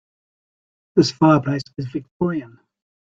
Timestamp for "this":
0.95-1.11